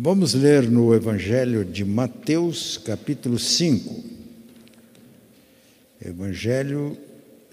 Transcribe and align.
Vamos 0.00 0.32
ler 0.32 0.70
no 0.70 0.94
Evangelho 0.94 1.64
de 1.64 1.84
Mateus, 1.84 2.78
capítulo 2.78 3.36
5. 3.36 4.04
Evangelho 6.00 6.96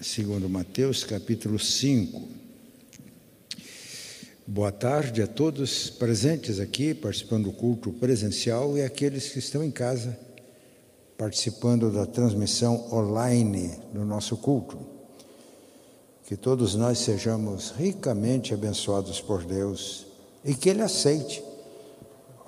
segundo 0.00 0.48
Mateus, 0.48 1.02
capítulo 1.02 1.58
5. 1.58 2.22
Boa 4.46 4.70
tarde 4.70 5.22
a 5.22 5.26
todos 5.26 5.90
presentes 5.90 6.60
aqui, 6.60 6.94
participando 6.94 7.46
do 7.46 7.52
culto 7.52 7.92
presencial 7.92 8.78
e 8.78 8.82
aqueles 8.82 9.28
que 9.28 9.40
estão 9.40 9.64
em 9.64 9.72
casa, 9.72 10.16
participando 11.18 11.90
da 11.90 12.06
transmissão 12.06 12.86
online 12.92 13.72
do 13.92 14.04
nosso 14.04 14.36
culto. 14.36 14.78
Que 16.24 16.36
todos 16.36 16.76
nós 16.76 16.98
sejamos 16.98 17.74
ricamente 17.76 18.54
abençoados 18.54 19.20
por 19.20 19.42
Deus 19.42 20.06
e 20.44 20.54
que 20.54 20.68
Ele 20.68 20.82
aceite 20.82 21.42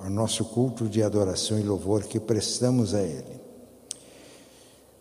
o 0.04 0.08
nosso 0.08 0.44
culto 0.44 0.88
de 0.88 1.02
adoração 1.02 1.58
e 1.58 1.62
louvor 1.62 2.04
que 2.04 2.20
prestamos 2.20 2.94
a 2.94 3.02
Ele. 3.02 3.40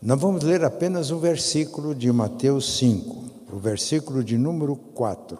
Nós 0.01 0.19
vamos 0.19 0.43
ler 0.43 0.63
apenas 0.63 1.11
um 1.11 1.19
versículo 1.19 1.95
de 1.95 2.11
Mateus 2.11 2.77
5, 2.77 3.25
o 3.51 3.57
versículo 3.57 4.23
de 4.23 4.37
número 4.37 4.75
4. 4.75 5.39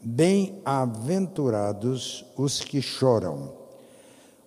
Bem-aventurados 0.00 2.24
os 2.36 2.60
que 2.60 2.82
choram, 2.82 3.52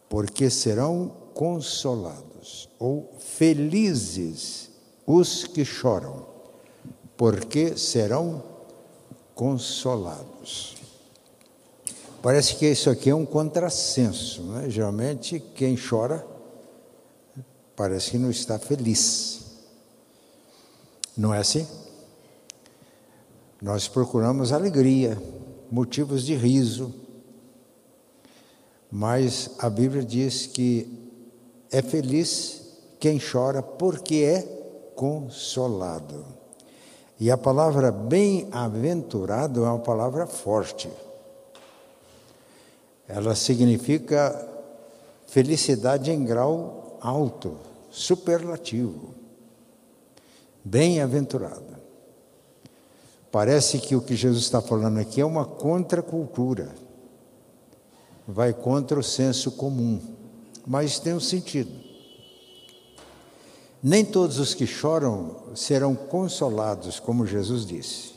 porque 0.10 0.50
serão 0.50 1.12
consolados, 1.34 2.70
ou 2.80 3.12
felizes 3.20 4.70
os 5.06 5.44
que 5.46 5.66
choram, 5.66 6.26
porque 7.16 7.78
serão 7.78 8.44
consolados. 9.34 10.77
Parece 12.28 12.56
que 12.58 12.66
isso 12.66 12.90
aqui 12.90 13.10
é 13.10 13.16
um 13.16 13.26
contrassenso, 13.26 14.44
né? 14.44 14.70
Geralmente 14.70 15.40
quem 15.40 15.78
chora 15.78 16.28
parece 17.74 18.12
que 18.12 18.18
não 18.18 18.30
está 18.30 18.60
feliz. 18.60 19.46
Não 21.16 21.34
é 21.34 21.38
assim? 21.38 21.66
Nós 23.62 23.88
procuramos 23.88 24.52
alegria, 24.52 25.18
motivos 25.72 26.26
de 26.26 26.36
riso, 26.36 26.94
mas 28.92 29.52
a 29.58 29.70
Bíblia 29.70 30.04
diz 30.04 30.48
que 30.48 30.86
é 31.72 31.82
feliz 31.82 32.62
quem 33.00 33.22
chora 33.22 33.64
porque 33.64 34.16
é 34.16 34.42
consolado. 34.98 36.26
E 37.18 37.32
a 37.32 37.38
palavra 37.38 37.90
bem-aventurado 37.90 39.64
é 39.64 39.70
uma 39.70 39.80
palavra 39.80 40.28
forte. 40.28 40.90
Ela 43.08 43.36
significa 43.36 44.48
felicidade 45.28 46.12
em 46.12 46.26
grau 46.26 46.98
alto, 47.02 47.58
superlativo. 47.90 49.16
Bem-aventurado. 50.64 51.78
Parece 53.32 53.80
que 53.80 53.96
o 53.96 54.02
que 54.02 54.16
Jesus 54.16 54.44
está 54.44 54.62
falando 54.62 55.00
aqui 55.00 55.22
é 55.22 55.26
uma 55.26 55.46
contracultura. 55.46 56.74
Vai 58.28 58.54
contra 58.54 59.00
o 59.00 59.04
senso 59.04 59.52
comum, 59.52 60.02
mas 60.66 61.00
tem 61.00 61.14
um 61.14 61.20
sentido. 61.20 61.72
Nem 63.82 64.04
todos 64.04 64.40
os 64.40 64.54
que 64.54 64.66
choram 64.66 65.54
serão 65.56 65.96
consolados, 65.96 67.00
como 67.00 67.26
Jesus 67.26 67.66
disse. 67.66 68.17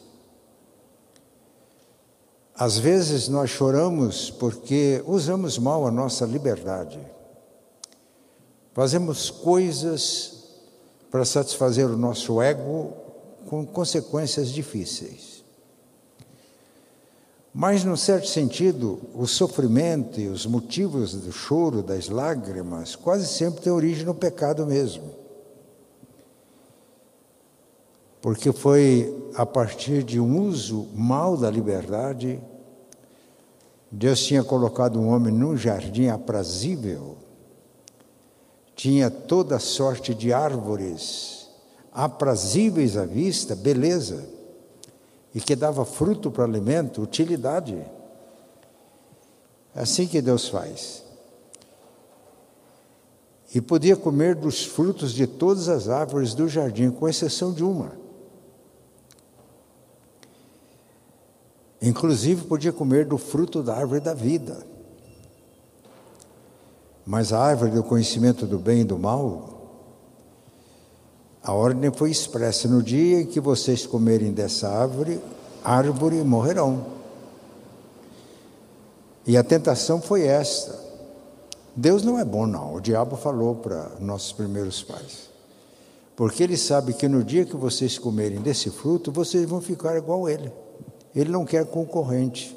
Às 2.61 2.77
vezes 2.77 3.27
nós 3.27 3.48
choramos 3.48 4.30
porque 4.30 5.03
usamos 5.06 5.56
mal 5.56 5.86
a 5.86 5.91
nossa 5.91 6.27
liberdade. 6.27 7.00
Fazemos 8.75 9.30
coisas 9.30 10.44
para 11.11 11.25
satisfazer 11.25 11.87
o 11.87 11.97
nosso 11.97 12.43
ego 12.43 12.93
com 13.48 13.65
consequências 13.65 14.50
difíceis. 14.50 15.43
Mas, 17.54 17.82
num 17.82 17.97
certo 17.97 18.28
sentido, 18.28 19.00
o 19.15 19.27
sofrimento 19.27 20.21
e 20.21 20.28
os 20.28 20.44
motivos 20.44 21.15
do 21.15 21.32
choro, 21.32 21.82
das 21.82 22.10
lágrimas, 22.10 22.94
quase 22.94 23.27
sempre 23.27 23.62
têm 23.62 23.72
origem 23.72 24.04
no 24.04 24.15
pecado 24.15 24.66
mesmo. 24.66 25.19
Porque 28.20 28.53
foi 28.53 29.31
a 29.34 29.47
partir 29.47 30.03
de 30.03 30.20
um 30.20 30.41
uso 30.47 30.88
mal 30.94 31.36
da 31.36 31.50
liberdade 31.50 32.41
Deus 33.91 34.20
tinha 34.20 34.44
colocado 34.44 35.00
um 35.00 35.08
homem 35.08 35.34
num 35.34 35.56
jardim 35.56 36.06
aprazível, 36.08 37.16
tinha 38.76 39.10
toda 39.10 39.59
sorte 39.59 40.14
de 40.14 40.32
árvores 40.32 41.48
aprazíveis 41.92 42.97
à 42.97 43.04
vista, 43.04 43.56
beleza, 43.56 44.25
e 45.34 45.41
que 45.41 45.56
dava 45.56 45.84
fruto 45.84 46.30
para 46.30 46.44
alimento, 46.44 47.03
utilidade. 47.03 47.76
É 49.75 49.80
assim 49.80 50.06
que 50.06 50.22
Deus 50.22 50.48
faz. 50.48 51.03
E 53.53 53.60
podia 53.60 53.97
comer 53.97 54.36
dos 54.36 54.64
frutos 54.64 55.12
de 55.12 55.26
todas 55.26 55.69
as 55.69 55.88
árvores 55.88 56.32
do 56.32 56.48
jardim, 56.48 56.92
com 56.92 57.09
exceção 57.09 57.53
de 57.53 57.64
uma. 57.64 58.00
Inclusive 61.82 62.44
podia 62.44 62.72
comer 62.72 63.06
do 63.06 63.16
fruto 63.16 63.62
da 63.62 63.74
árvore 63.74 64.00
da 64.00 64.12
vida. 64.12 64.58
Mas 67.06 67.32
a 67.32 67.41
árvore 67.41 67.70
do 67.70 67.82
conhecimento 67.82 68.46
do 68.46 68.58
bem 68.58 68.82
e 68.82 68.84
do 68.84 68.98
mal, 68.98 69.60
a 71.42 71.52
ordem 71.52 71.91
foi 71.91 72.10
expressa: 72.10 72.68
no 72.68 72.82
dia 72.82 73.22
em 73.22 73.26
que 73.26 73.41
vocês 73.41 73.86
comerem 73.86 74.32
dessa 74.32 74.68
árvore, 74.68 75.20
árvore 75.64 76.16
morrerão. 76.22 76.86
E 79.26 79.36
a 79.36 79.44
tentação 79.44 80.00
foi 80.00 80.22
esta. 80.22 80.78
Deus 81.74 82.02
não 82.02 82.18
é 82.18 82.24
bom, 82.24 82.47
não. 82.47 82.74
O 82.74 82.80
diabo 82.80 83.16
falou 83.16 83.54
para 83.54 83.91
nossos 84.00 84.32
primeiros 84.32 84.82
pais. 84.82 85.30
Porque 86.16 86.42
ele 86.42 86.56
sabe 86.56 86.92
que 86.92 87.08
no 87.08 87.24
dia 87.24 87.47
que 87.47 87.56
vocês 87.56 87.98
comerem 87.98 88.41
desse 88.41 88.68
fruto, 88.70 89.10
vocês 89.10 89.48
vão 89.48 89.60
ficar 89.60 89.97
igual 89.97 90.26
a 90.26 90.32
ele. 90.32 90.52
Ele 91.15 91.31
não 91.31 91.44
quer 91.44 91.66
concorrente. 91.66 92.56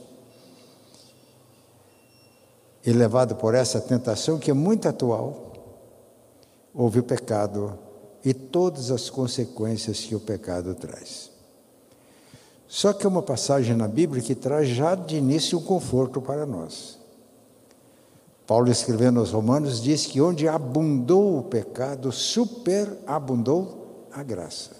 E 2.86 2.92
levado 2.92 3.36
por 3.36 3.56
essa 3.56 3.80
tentação 3.80 4.38
que 4.38 4.52
é 4.52 4.54
muito 4.54 4.88
atual, 4.88 5.54
houve 6.74 7.00
o 7.00 7.04
pecado 7.04 7.78
e 8.26 8.34
todas 8.34 8.92
as 8.92 9.10
consequências 9.10 10.02
que 10.02 10.16
o 10.16 10.20
pecado 10.20 10.76
traz. 10.76 11.32
Só 12.68 12.92
que 12.92 13.06
é 13.06 13.10
uma 13.10 13.22
passagem 13.22 13.76
na 13.76 13.88
Bíblia 13.88 14.22
que 14.22 14.34
traz 14.34 14.68
já 14.68 14.96
de 14.96 15.18
início 15.18 15.60
um 15.60 15.64
conforto 15.64 16.22
para 16.22 16.46
nós. 16.46 16.98
Paulo, 18.48 18.70
escrevendo 18.70 19.20
aos 19.20 19.32
Romanos, 19.32 19.82
diz 19.82 20.06
que 20.06 20.20
onde 20.20 20.48
abundou 20.48 21.38
o 21.40 21.44
pecado, 21.44 22.12
superabundou 22.12 24.08
a 24.12 24.22
graça. 24.22 24.72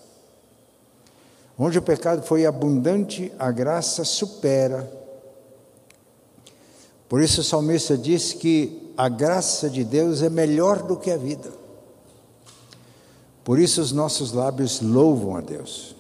Onde 1.58 1.78
o 1.78 1.82
pecado 1.82 2.24
foi 2.24 2.46
abundante, 2.46 3.32
a 3.38 3.52
graça 3.52 4.04
supera. 4.04 4.92
Por 7.08 7.22
isso 7.22 7.42
o 7.42 7.44
salmista 7.44 7.98
diz 7.98 8.34
que 8.34 8.92
a 8.98 9.08
graça 9.08 9.70
de 9.70 9.84
Deus 9.84 10.22
é 10.24 10.30
melhor 10.30 10.82
do 10.82 10.98
que 10.98 11.12
a 11.12 11.18
vida. 11.18 11.52
Por 13.44 13.60
isso 13.60 13.82
os 13.82 13.92
nossos 13.92 14.32
lábios 14.34 14.82
louvam 14.82 15.36
a 15.36 15.42
Deus. 15.42 15.96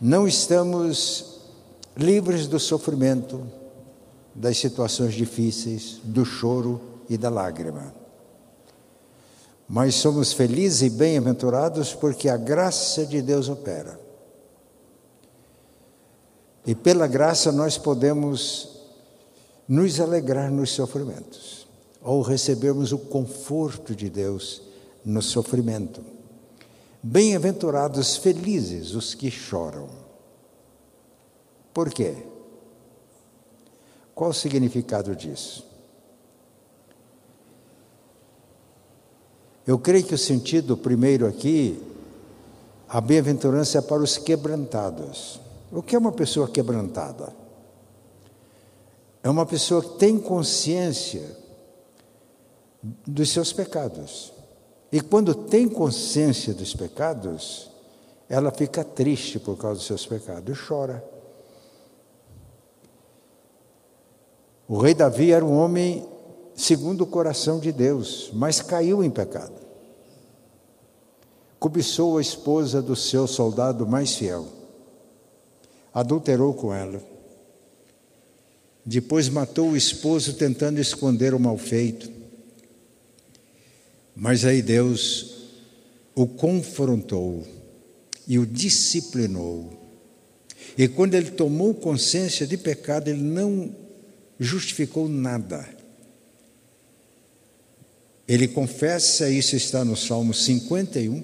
Não 0.00 0.26
estamos 0.26 1.40
livres 1.96 2.46
do 2.46 2.58
sofrimento, 2.58 3.46
das 4.34 4.58
situações 4.58 5.14
difíceis, 5.14 6.00
do 6.02 6.24
choro 6.24 6.80
e 7.08 7.16
da 7.16 7.30
lágrima 7.30 8.01
mas 9.74 9.94
somos 9.94 10.34
felizes 10.34 10.82
e 10.82 10.90
bem-aventurados 10.90 11.94
porque 11.94 12.28
a 12.28 12.36
graça 12.36 13.06
de 13.06 13.22
Deus 13.22 13.48
opera. 13.48 13.98
E 16.66 16.74
pela 16.74 17.06
graça 17.06 17.50
nós 17.50 17.78
podemos 17.78 18.68
nos 19.66 19.98
alegrar 19.98 20.50
nos 20.50 20.72
sofrimentos, 20.72 21.66
ou 22.02 22.20
recebermos 22.20 22.92
o 22.92 22.98
conforto 22.98 23.96
de 23.96 24.10
Deus 24.10 24.60
no 25.02 25.22
sofrimento. 25.22 26.04
Bem-aventurados, 27.02 28.18
felizes 28.18 28.94
os 28.94 29.14
que 29.14 29.30
choram. 29.30 29.88
Por 31.72 31.88
quê? 31.88 32.14
Qual 34.14 34.28
o 34.28 34.34
significado 34.34 35.16
disso? 35.16 35.71
Eu 39.66 39.78
creio 39.78 40.04
que 40.04 40.14
o 40.14 40.18
sentido 40.18 40.76
primeiro 40.76 41.26
aqui, 41.26 41.80
a 42.88 43.00
bem-aventurança 43.00 43.78
é 43.78 43.80
para 43.80 44.02
os 44.02 44.18
quebrantados. 44.18 45.40
O 45.70 45.82
que 45.82 45.94
é 45.94 45.98
uma 45.98 46.12
pessoa 46.12 46.48
quebrantada? 46.48 47.42
é 49.22 49.30
uma 49.30 49.46
pessoa 49.46 49.82
que 49.82 49.98
tem 49.98 50.18
consciência 50.18 51.36
dos 53.06 53.30
seus 53.30 53.52
pecados. 53.52 54.32
E 54.90 55.00
quando 55.00 55.34
tem 55.34 55.68
consciência 55.68 56.52
dos 56.52 56.74
pecados, 56.74 57.70
ela 58.28 58.50
fica 58.50 58.82
triste 58.82 59.38
por 59.38 59.56
causa 59.56 59.76
dos 59.76 59.86
seus 59.86 60.04
pecados 60.04 60.58
e 60.58 60.66
chora. 60.66 61.04
O 64.66 64.78
rei 64.78 64.94
Davi 64.94 65.30
era 65.30 65.44
um 65.44 65.56
homem 65.56 66.06
segundo 66.54 67.02
o 67.02 67.06
coração 67.06 67.58
de 67.58 67.72
Deus, 67.72 68.30
mas 68.32 68.60
caiu 68.60 69.02
em 69.02 69.10
pecado. 69.10 69.54
Cobiçou 71.58 72.18
a 72.18 72.20
esposa 72.20 72.82
do 72.82 72.96
seu 72.96 73.26
soldado 73.26 73.86
mais 73.86 74.14
fiel, 74.16 74.46
adulterou 75.94 76.54
com 76.54 76.74
ela. 76.74 77.02
Depois 78.84 79.28
matou 79.28 79.70
o 79.70 79.76
esposo 79.76 80.34
tentando 80.34 80.80
esconder 80.80 81.34
o 81.34 81.38
mal 81.38 81.56
feito. 81.56 82.10
Mas 84.14 84.44
aí 84.44 84.60
Deus 84.60 85.46
o 86.14 86.26
confrontou 86.26 87.46
e 88.26 88.38
o 88.38 88.46
disciplinou. 88.46 89.80
E 90.76 90.88
quando 90.88 91.14
ele 91.14 91.30
tomou 91.30 91.74
consciência 91.74 92.46
de 92.46 92.56
pecado, 92.56 93.08
ele 93.08 93.22
não 93.22 93.74
justificou 94.38 95.08
nada. 95.08 95.81
Ele 98.26 98.46
confessa, 98.48 99.28
isso 99.28 99.56
está 99.56 99.84
no 99.84 99.96
Salmo 99.96 100.32
51. 100.32 101.22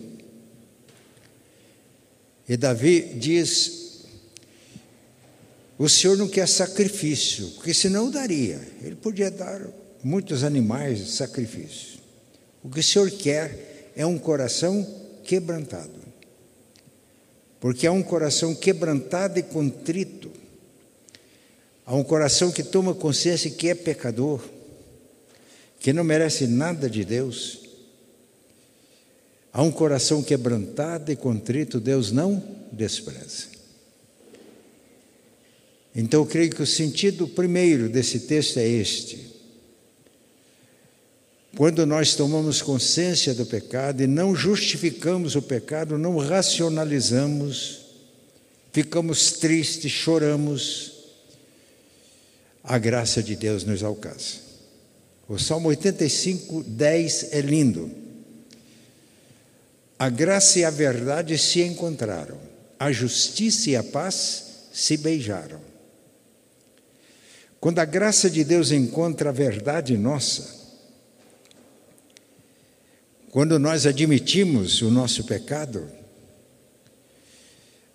E 2.49 2.57
Davi 2.57 3.15
diz: 3.15 4.05
O 5.79 5.89
Senhor 5.89 6.17
não 6.17 6.29
quer 6.29 6.49
sacrifício, 6.49 7.49
porque 7.51 7.73
senão 7.73 8.11
daria. 8.11 8.61
Ele 8.83 8.97
podia 8.97 9.31
dar 9.31 9.67
muitos 10.03 10.43
animais 10.43 10.99
de 10.99 11.11
sacrifício. 11.11 11.99
O 12.63 12.69
que 12.69 12.81
o 12.81 12.83
Senhor 12.83 13.11
quer 13.11 13.93
é 13.95 14.05
um 14.05 14.19
coração 14.19 14.87
quebrantado. 15.25 15.99
Porque 17.61 17.87
é 17.87 17.91
um 17.91 18.03
coração 18.03 18.55
quebrantado 18.55 19.39
e 19.39 19.43
contrito. 19.43 20.31
Há 21.85 21.95
um 21.95 22.05
coração 22.05 22.53
que 22.53 22.63
toma 22.63 22.95
consciência 22.95 23.51
que 23.51 23.69
é 23.69 23.75
pecador, 23.75 24.41
que 25.79 25.93
não 25.93 26.05
merece 26.05 26.47
nada 26.47 26.89
de 26.89 27.05
Deus. 27.05 27.61
Há 29.53 29.63
um 29.63 29.71
coração 29.71 30.23
quebrantado 30.23 31.11
e 31.11 31.17
contrito, 31.17 31.81
Deus 31.81 32.13
não 32.13 32.43
despreza. 32.73 33.59
Então 35.95 36.21
eu 36.21 36.27
creio 36.27 36.51
que 36.51 36.63
o 36.63 36.67
sentido 36.67 37.27
primeiro 37.27 37.89
desse 37.89 38.21
texto 38.21 38.59
é 38.59 38.69
este. 38.69 39.29
Quando 41.57 41.85
nós 41.87 42.15
tomamos 42.15 42.63
consciência 42.63 43.35
do 43.35 43.45
pecado 43.45 44.03
e 44.03 44.07
não 44.07 44.35
justificamos 44.35 45.35
o 45.35 45.43
pecado, 45.43 45.99
não 45.99 46.17
racionalizamos, 46.19 47.81
ficamos 48.73 49.33
tristes, 49.33 49.91
choramos, 49.91 50.93
a 52.63 52.79
graça 52.79 53.23
de 53.23 53.35
Deus 53.35 53.65
nos 53.65 53.83
alcança. 53.83 54.48
O 55.29 55.39
Salmo 55.39 55.69
85, 55.69 56.63
10 56.63 57.33
é 57.33 57.41
lindo. 57.43 57.91
A 59.99 60.09
graça 60.09 60.59
e 60.59 60.65
a 60.65 60.71
verdade 60.71 61.37
se 61.37 61.61
encontraram, 61.61 62.39
a 62.79 62.91
justiça 62.91 63.69
e 63.69 63.77
a 63.77 63.83
paz 63.83 64.69
se 64.73 64.97
beijaram. 64.97 65.61
Quando 67.61 67.81
a 67.81 67.85
graça 67.85 68.31
de 68.31 68.43
Deus 68.43 68.71
encontra 68.71 69.29
a 69.29 69.33
verdade 69.33 69.99
nossa, 69.99 70.57
quando 73.31 73.59
nós 73.59 73.85
admitimos 73.85 74.81
o 74.81 74.91
nosso 74.91 75.25
pecado, 75.25 75.91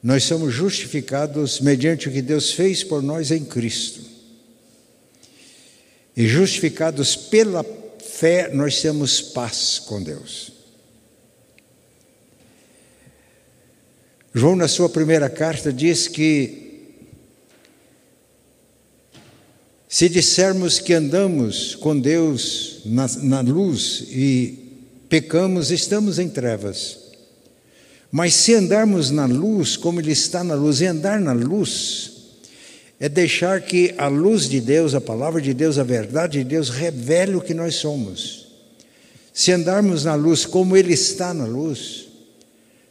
nós 0.03 0.25
somos 0.25 0.53
justificados 0.53 1.61
mediante 1.61 2.09
o 2.09 2.11
que 2.11 2.21
Deus 2.21 2.51
fez 2.51 2.83
por 2.83 3.01
nós 3.01 3.31
em 3.31 3.43
Cristo. 3.43 4.12
E 6.15 6.27
justificados 6.27 7.15
pela 7.15 7.65
fé, 7.99 8.49
nós 8.53 8.81
temos 8.81 9.21
paz 9.21 9.79
com 9.79 10.01
Deus. 10.01 10.51
João, 14.33 14.55
na 14.55 14.67
sua 14.67 14.89
primeira 14.89 15.29
carta, 15.29 15.71
diz 15.71 16.07
que 16.07 16.63
se 19.87 20.09
dissermos 20.09 20.79
que 20.79 20.91
andamos 20.93 21.75
com 21.75 21.99
Deus 21.99 22.81
na, 22.83 23.07
na 23.21 23.41
luz 23.41 24.05
e 24.09 24.81
pecamos, 25.07 25.69
estamos 25.69 26.17
em 26.17 26.27
trevas. 26.27 26.97
Mas 28.11 28.33
se 28.33 28.55
andarmos 28.55 29.11
na 29.11 29.27
luz, 29.27 29.77
como 29.77 29.99
Ele 29.99 30.11
está 30.11 30.43
na 30.43 30.55
luz, 30.55 30.81
e 30.81 30.87
andar 30.87 31.19
na 31.19 31.33
luz, 31.33 32.12
é 33.03 33.09
deixar 33.09 33.59
que 33.59 33.93
a 33.97 34.07
luz 34.07 34.47
de 34.47 34.61
Deus, 34.61 34.95
a 34.95 35.01
palavra 35.01 35.41
de 35.41 35.53
Deus, 35.53 35.77
a 35.77 35.83
verdade 35.83 36.37
de 36.37 36.45
Deus 36.45 36.69
revele 36.69 37.35
o 37.35 37.41
que 37.41 37.53
nós 37.53 37.75
somos. 37.75 38.47
Se 39.33 39.51
andarmos 39.51 40.05
na 40.05 40.15
luz 40.15 40.45
como 40.45 40.77
Ele 40.77 40.93
está 40.93 41.33
na 41.33 41.43
luz, 41.43 42.07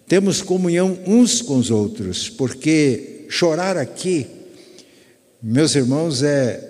temos 0.06 0.42
comunhão 0.42 0.98
uns 1.06 1.40
com 1.40 1.56
os 1.56 1.70
outros, 1.70 2.28
porque 2.28 3.24
chorar 3.30 3.78
aqui, 3.78 4.26
meus 5.42 5.74
irmãos, 5.74 6.22
é 6.22 6.62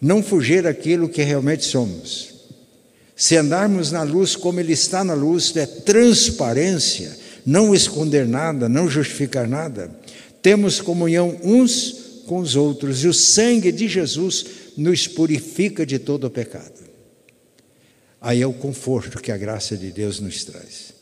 não 0.00 0.22
fugir 0.22 0.64
aquilo 0.64 1.08
que 1.08 1.24
realmente 1.24 1.64
somos. 1.64 2.34
Se 3.16 3.36
andarmos 3.36 3.90
na 3.90 4.04
luz 4.04 4.36
como 4.36 4.60
Ele 4.60 4.74
está 4.74 5.02
na 5.02 5.14
luz, 5.14 5.56
é 5.56 5.66
transparência, 5.66 7.16
não 7.44 7.74
esconder 7.74 8.28
nada, 8.28 8.68
não 8.68 8.88
justificar 8.88 9.48
nada. 9.48 9.90
Temos 10.40 10.80
comunhão 10.80 11.36
uns 11.42 12.03
com 12.03 12.03
os 12.32 12.56
outros 12.56 13.04
e 13.04 13.08
o 13.08 13.14
sangue 13.14 13.70
de 13.70 13.88
Jesus 13.88 14.46
nos 14.76 15.06
purifica 15.06 15.84
de 15.84 15.98
todo 15.98 16.24
o 16.24 16.30
pecado. 16.30 16.84
Aí 18.20 18.40
é 18.40 18.46
o 18.46 18.52
conforto 18.52 19.20
que 19.20 19.30
a 19.30 19.36
graça 19.36 19.76
de 19.76 19.90
Deus 19.90 20.18
nos 20.18 20.44
traz. 20.44 20.94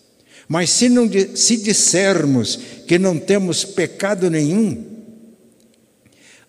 Mas 0.49 0.71
se, 0.71 0.89
não, 0.89 1.09
se 1.35 1.57
dissermos 1.57 2.59
que 2.87 2.99
não 2.99 3.19
temos 3.19 3.65
pecado 3.65 4.29
nenhum, 4.29 4.93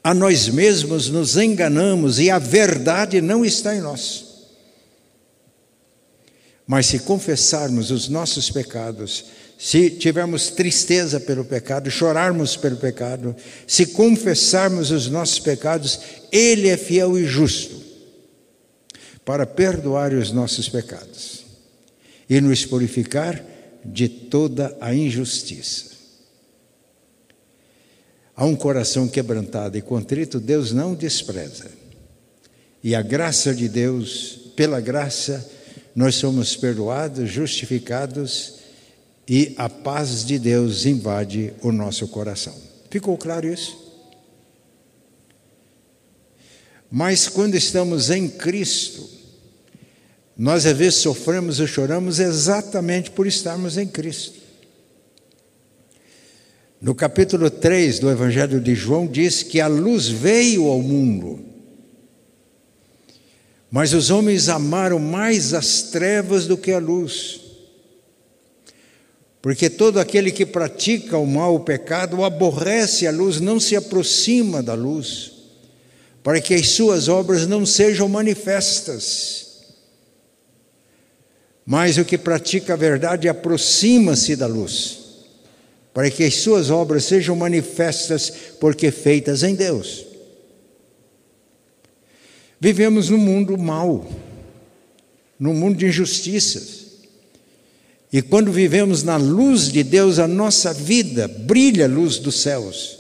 a 0.03 0.13
nós 0.13 0.49
mesmos 0.49 1.09
nos 1.09 1.37
enganamos 1.37 2.19
e 2.19 2.29
a 2.29 2.39
verdade 2.39 3.21
não 3.21 3.45
está 3.45 3.75
em 3.75 3.81
nós. 3.81 4.25
Mas 6.65 6.87
se 6.87 6.99
confessarmos 6.99 7.91
os 7.91 8.09
nossos 8.09 8.49
pecados, 8.49 9.25
se 9.63 9.89
tivermos 9.89 10.49
tristeza 10.49 11.21
pelo 11.21 11.45
pecado, 11.45 11.89
chorarmos 11.89 12.57
pelo 12.57 12.75
pecado, 12.75 13.33
se 13.65 13.85
confessarmos 13.85 14.91
os 14.91 15.07
nossos 15.07 15.39
pecados, 15.39 16.01
Ele 16.33 16.67
é 16.67 16.75
fiel 16.75 17.17
e 17.17 17.25
justo 17.25 17.81
para 19.23 19.45
perdoar 19.45 20.11
os 20.11 20.33
nossos 20.33 20.67
pecados 20.67 21.45
e 22.29 22.41
nos 22.41 22.65
purificar 22.65 23.41
de 23.85 24.09
toda 24.09 24.75
a 24.81 24.93
injustiça. 24.93 25.91
Há 28.35 28.43
um 28.43 28.57
coração 28.57 29.07
quebrantado 29.07 29.77
e 29.77 29.81
contrito, 29.81 30.41
Deus 30.41 30.73
não 30.73 30.93
despreza. 30.93 31.71
E 32.83 32.93
a 32.93 33.01
graça 33.01 33.55
de 33.55 33.69
Deus, 33.69 34.39
pela 34.57 34.81
graça, 34.81 35.49
nós 35.95 36.15
somos 36.15 36.53
perdoados, 36.53 37.29
justificados 37.29 38.61
e 39.27 39.53
a 39.57 39.69
paz 39.69 40.25
de 40.25 40.37
Deus 40.37 40.85
invade 40.85 41.53
o 41.61 41.71
nosso 41.71 42.07
coração. 42.07 42.53
Ficou 42.89 43.17
claro 43.17 43.47
isso? 43.47 43.81
Mas 46.91 47.27
quando 47.27 47.55
estamos 47.55 48.09
em 48.09 48.29
Cristo, 48.29 49.09
nós 50.37 50.65
às 50.65 50.77
vezes 50.77 50.99
sofremos 50.99 51.59
e 51.59 51.67
choramos 51.67 52.19
exatamente 52.19 53.09
por 53.11 53.25
estarmos 53.25 53.77
em 53.77 53.87
Cristo. 53.87 54.41
No 56.81 56.93
capítulo 56.93 57.49
3 57.49 57.99
do 57.99 58.11
Evangelho 58.11 58.59
de 58.59 58.75
João, 58.75 59.07
diz 59.07 59.41
que 59.41 59.61
a 59.61 59.67
luz 59.67 60.07
veio 60.07 60.67
ao 60.67 60.81
mundo 60.81 61.53
mas 63.73 63.91
os 63.91 64.11
homens 64.11 64.49
amaram 64.49 64.99
mais 64.99 65.51
as 65.51 65.81
trevas 65.81 66.45
do 66.45 66.55
que 66.55 66.71
a 66.71 66.77
luz. 66.77 67.41
Porque 69.43 69.69
todo 69.69 69.99
aquele 69.99 70.31
que 70.31 70.45
pratica 70.45 71.17
o 71.17 71.27
mal, 71.27 71.53
o 71.53 71.59
pecado, 71.59 72.23
aborrece 72.23 73.05
a 73.05 73.11
luz, 73.11 73.41
não 73.41 73.59
se 73.59 73.75
aproxima 73.75 74.63
da 74.63 74.73
luz, 74.73 75.33
para 76.23 76.39
que 76.39 76.53
as 76.53 76.69
suas 76.69 77.09
obras 77.09 77.45
não 77.45 77.65
sejam 77.65 78.07
manifestas. 78.07 79.65
Mas 81.65 81.97
o 81.97 82.05
que 82.05 82.17
pratica 82.17 82.71
a 82.71 82.77
verdade 82.77 83.27
aproxima-se 83.27 84.37
da 84.37 84.47
luz, 84.47 84.99
para 85.93 86.09
que 86.09 86.23
as 86.23 86.35
suas 86.35 86.69
obras 86.69 87.03
sejam 87.03 87.35
manifestas, 87.35 88.31
porque 88.61 88.91
feitas 88.91 89.43
em 89.43 89.55
Deus. 89.55 90.05
Vivemos 92.61 93.09
num 93.09 93.17
mundo 93.17 93.57
mau, 93.57 94.09
num 95.37 95.53
mundo 95.53 95.75
de 95.75 95.87
injustiças. 95.87 96.82
E 98.13 98.21
quando 98.21 98.51
vivemos 98.51 99.01
na 99.01 99.17
luz 99.17 99.71
de 99.71 99.83
Deus, 99.83 100.19
a 100.19 100.27
nossa 100.27 100.71
vida 100.71 101.27
brilha 101.27 101.85
a 101.85 101.87
luz 101.87 102.19
dos 102.19 102.39
céus. 102.41 102.99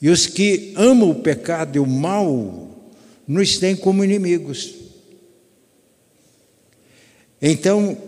E 0.00 0.08
os 0.08 0.26
que 0.26 0.72
amam 0.76 1.10
o 1.10 1.20
pecado 1.20 1.76
e 1.76 1.78
o 1.78 1.86
mal 1.86 2.74
nos 3.28 3.58
têm 3.58 3.76
como 3.76 4.02
inimigos. 4.02 4.76
Então, 7.40 7.98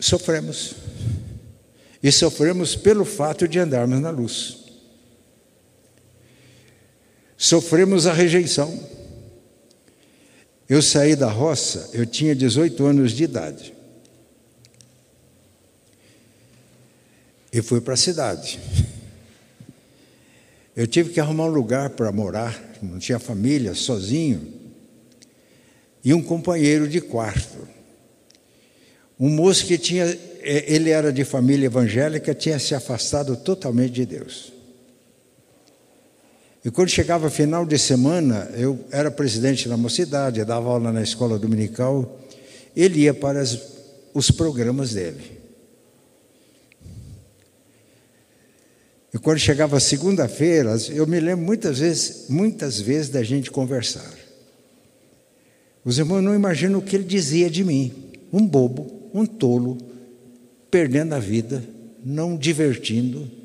sofremos. 0.00 0.76
E 2.02 2.10
sofremos 2.10 2.74
pelo 2.74 3.04
fato 3.04 3.46
de 3.46 3.58
andarmos 3.58 4.00
na 4.00 4.08
luz. 4.08 4.56
Sofremos 7.36 8.06
a 8.06 8.12
rejeição. 8.14 8.93
Eu 10.68 10.80
saí 10.80 11.14
da 11.14 11.28
roça, 11.28 11.90
eu 11.92 12.06
tinha 12.06 12.34
18 12.34 12.86
anos 12.86 13.12
de 13.12 13.24
idade. 13.24 13.74
E 17.52 17.60
fui 17.60 17.80
para 17.80 17.94
a 17.94 17.96
cidade. 17.96 18.58
Eu 20.74 20.86
tive 20.86 21.10
que 21.10 21.20
arrumar 21.20 21.44
um 21.44 21.50
lugar 21.50 21.90
para 21.90 22.10
morar, 22.10 22.58
não 22.82 22.98
tinha 22.98 23.18
família, 23.18 23.74
sozinho. 23.74 24.52
E 26.02 26.12
um 26.12 26.22
companheiro 26.22 26.88
de 26.88 27.00
quarto. 27.00 27.68
Um 29.20 29.28
moço 29.28 29.66
que 29.66 29.78
tinha, 29.78 30.04
é, 30.40 30.74
ele 30.74 30.90
era 30.90 31.12
de 31.12 31.24
família 31.24 31.66
evangélica, 31.66 32.34
tinha 32.34 32.58
se 32.58 32.74
afastado 32.74 33.36
totalmente 33.36 33.92
de 33.92 34.06
Deus. 34.06 34.53
E 36.64 36.70
quando 36.70 36.88
chegava 36.88 37.28
final 37.28 37.66
de 37.66 37.78
semana, 37.78 38.50
eu 38.54 38.82
era 38.90 39.10
presidente 39.10 39.68
da 39.68 39.76
mocidade, 39.76 40.42
dava 40.44 40.70
aula 40.70 40.90
na 40.90 41.02
escola 41.02 41.38
dominical, 41.38 42.18
ele 42.74 43.00
ia 43.00 43.12
para 43.12 43.40
as, 43.40 43.60
os 44.14 44.30
programas 44.30 44.94
dele. 44.94 45.34
E 49.12 49.18
quando 49.18 49.38
chegava 49.38 49.78
segunda-feira, 49.78 50.74
eu 50.90 51.06
me 51.06 51.20
lembro 51.20 51.44
muitas 51.44 51.80
vezes, 51.80 52.28
muitas 52.30 52.80
vezes 52.80 53.10
da 53.10 53.22
gente 53.22 53.50
conversar. 53.50 54.12
Os 55.84 55.98
irmãos 55.98 56.22
não 56.22 56.34
imaginam 56.34 56.78
o 56.78 56.82
que 56.82 56.96
ele 56.96 57.04
dizia 57.04 57.50
de 57.50 57.62
mim, 57.62 57.92
um 58.32 58.44
bobo, 58.44 59.10
um 59.12 59.26
tolo, 59.26 59.76
perdendo 60.70 61.14
a 61.14 61.18
vida, 61.18 61.62
não 62.02 62.36
divertindo. 62.36 63.43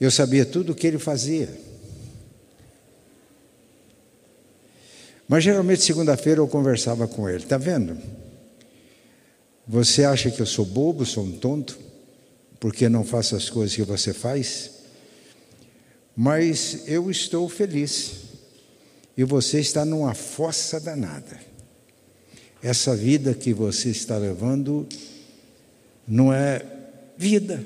Eu 0.00 0.10
sabia 0.10 0.46
tudo 0.46 0.72
o 0.72 0.74
que 0.74 0.86
ele 0.86 0.98
fazia. 0.98 1.48
Mas 5.28 5.44
geralmente 5.44 5.82
segunda-feira 5.82 6.40
eu 6.40 6.48
conversava 6.48 7.06
com 7.06 7.28
ele, 7.28 7.44
está 7.44 7.58
vendo? 7.58 7.96
Você 9.68 10.04
acha 10.04 10.30
que 10.30 10.40
eu 10.40 10.46
sou 10.46 10.64
bobo, 10.64 11.06
sou 11.06 11.24
um 11.24 11.38
tonto, 11.38 11.78
porque 12.58 12.88
não 12.88 13.04
faço 13.04 13.36
as 13.36 13.48
coisas 13.48 13.76
que 13.76 13.82
você 13.82 14.12
faz? 14.12 14.72
Mas 16.16 16.88
eu 16.88 17.10
estou 17.10 17.48
feliz. 17.48 18.12
E 19.16 19.22
você 19.22 19.60
está 19.60 19.84
numa 19.84 20.14
fossa 20.14 20.80
danada. 20.80 21.38
Essa 22.62 22.96
vida 22.96 23.34
que 23.34 23.52
você 23.52 23.90
está 23.90 24.16
levando 24.16 24.88
não 26.08 26.32
é 26.32 26.64
vida. 27.16 27.64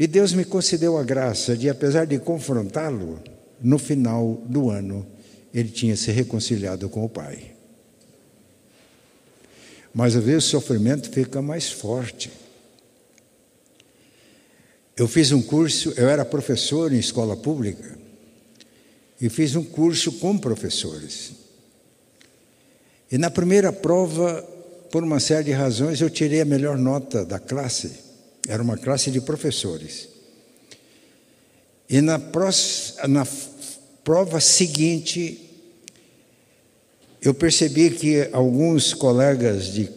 E 0.00 0.06
Deus 0.06 0.32
me 0.32 0.46
concedeu 0.46 0.96
a 0.96 1.02
graça 1.02 1.54
de, 1.54 1.68
apesar 1.68 2.06
de 2.06 2.18
confrontá-lo, 2.18 3.22
no 3.60 3.78
final 3.78 4.42
do 4.46 4.70
ano, 4.70 5.06
ele 5.52 5.68
tinha 5.68 5.94
se 5.94 6.10
reconciliado 6.10 6.88
com 6.88 7.04
o 7.04 7.08
Pai. 7.08 7.52
Mas 9.92 10.16
às 10.16 10.24
vezes 10.24 10.46
o 10.46 10.50
sofrimento 10.52 11.10
fica 11.10 11.42
mais 11.42 11.70
forte. 11.70 12.32
Eu 14.96 15.06
fiz 15.06 15.32
um 15.32 15.42
curso, 15.42 15.92
eu 15.94 16.08
era 16.08 16.24
professor 16.24 16.90
em 16.90 16.98
escola 16.98 17.36
pública, 17.36 17.98
e 19.20 19.28
fiz 19.28 19.54
um 19.54 19.62
curso 19.62 20.12
com 20.12 20.38
professores. 20.38 21.32
E 23.12 23.18
na 23.18 23.30
primeira 23.30 23.70
prova, 23.70 24.42
por 24.90 25.04
uma 25.04 25.20
série 25.20 25.44
de 25.44 25.52
razões, 25.52 26.00
eu 26.00 26.08
tirei 26.08 26.40
a 26.40 26.46
melhor 26.46 26.78
nota 26.78 27.22
da 27.22 27.38
classe. 27.38 28.08
Era 28.48 28.62
uma 28.62 28.76
classe 28.76 29.10
de 29.10 29.20
professores. 29.20 30.08
E 31.88 32.00
na, 32.00 32.18
na 33.08 33.26
prova 34.04 34.40
seguinte, 34.40 35.50
eu 37.20 37.34
percebi 37.34 37.90
que 37.90 38.28
alguns 38.32 38.94
colegas 38.94 39.66
de, 39.66 39.90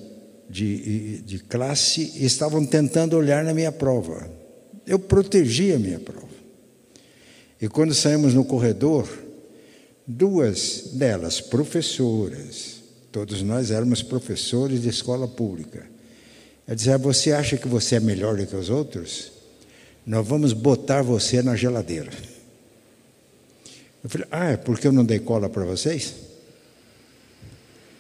de, 0.50 1.21
de 1.21 1.39
classe 1.39 2.23
estavam 2.23 2.65
tentando 2.65 3.17
olhar 3.17 3.43
na 3.43 3.53
minha 3.53 3.71
prova. 3.71 4.29
Eu 4.85 5.00
protegi 5.00 5.71
a 5.73 5.79
minha 5.79 6.00
prova. 6.00 6.33
E 7.62 7.67
quando 7.69 7.93
saímos 7.93 8.33
no 8.33 8.43
corredor, 8.43 9.07
duas 10.05 10.89
delas, 10.93 11.39
professoras, 11.39 12.83
Todos 13.13 13.43
nós 13.43 13.69
éramos 13.69 14.01
professores 14.01 14.81
de 14.81 14.89
escola 14.89 15.27
pública. 15.27 15.85
Ela 16.67 16.75
dizia: 16.75 16.98
Você 16.98 17.32
acha 17.32 17.58
que 17.58 17.67
você 17.67 17.96
é 17.96 18.00
melhor 18.00 18.38
do 18.38 18.46
que 18.46 18.55
os 18.55 18.70
outros? 18.70 19.32
Nós 20.05 20.27
vamos 20.27 20.53
botar 20.53 21.01
você 21.01 21.41
na 21.41 21.55
geladeira. 21.55 22.12
Eu 24.03 24.10
falei: 24.10 24.27
Ah, 24.32 24.51
é 24.51 24.58
porque 24.58 24.88
eu 24.88 24.91
não 24.91 25.05
dei 25.05 25.20
cola 25.20 25.50
para 25.50 25.63
vocês? 25.65 26.15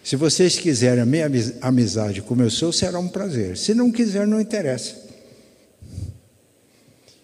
Se 0.03 0.17
vocês 0.17 0.59
quiserem 0.59 1.01
a 1.01 1.05
minha 1.05 1.31
amizade 1.61 2.21
como 2.21 2.43
eu 2.43 2.49
sou, 2.49 2.73
será 2.73 2.99
um 2.99 3.07
prazer. 3.07 3.57
Se 3.57 3.73
não 3.73 3.89
quiser, 3.89 4.27
não 4.27 4.41
interessa. 4.41 5.01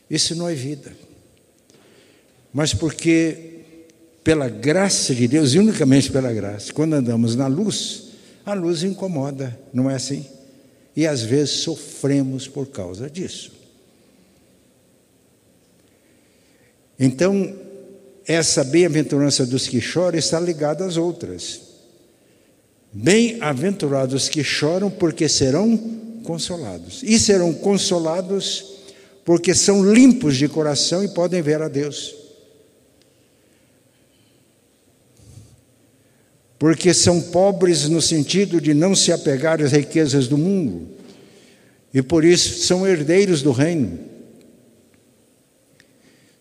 Isso 0.10 0.34
não 0.34 0.48
é 0.48 0.54
vida. 0.54 0.94
Mas 2.54 2.74
porque 2.74 3.50
pela 4.24 4.48
graça 4.48 5.14
de 5.14 5.28
Deus, 5.28 5.54
e 5.54 5.60
unicamente 5.60 6.12
pela 6.12 6.32
graça, 6.32 6.72
quando 6.72 6.94
andamos 6.94 7.36
na 7.36 7.48
luz, 7.48 8.12
a 8.46 8.54
luz 8.54 8.84
incomoda, 8.84 9.60
não 9.74 9.90
é 9.90 9.96
assim? 9.96 10.26
E 11.00 11.08
às 11.08 11.22
vezes 11.22 11.62
sofremos 11.62 12.46
por 12.46 12.68
causa 12.68 13.10
disso. 13.10 13.54
Então, 17.00 17.56
essa 18.28 18.66
bem-aventurança 18.66 19.46
dos 19.46 19.66
que 19.66 19.80
choram 19.80 20.20
está 20.20 20.38
ligada 20.42 20.84
às 20.84 20.98
outras. 20.98 21.62
Bem-aventurados 22.92 24.28
que 24.28 24.44
choram, 24.44 24.92
porque 24.92 25.30
serão 25.30 25.78
consolados. 26.26 27.02
E 27.02 27.18
serão 27.18 27.54
consolados 27.54 28.66
porque 29.24 29.56
são 29.56 29.94
limpos 29.94 30.36
de 30.36 30.50
coração 30.50 31.02
e 31.02 31.08
podem 31.08 31.42
ver 31.42 31.62
a 31.62 31.70
Deus. 31.70 32.14
Porque 36.60 36.94
são 36.94 37.22
pobres 37.22 37.88
no 37.88 38.02
sentido 38.02 38.60
de 38.60 38.74
não 38.74 38.94
se 38.94 39.14
apegar 39.14 39.62
às 39.62 39.72
riquezas 39.72 40.28
do 40.28 40.38
mundo 40.38 41.00
e 41.94 42.02
por 42.02 42.26
isso 42.26 42.66
são 42.66 42.86
herdeiros 42.86 43.42
do 43.42 43.52
reino. 43.52 43.98